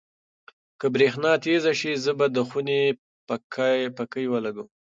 [0.79, 2.81] که برېښنا تېزه شي، زه به د خونې
[3.97, 4.67] پکۍ لګوم.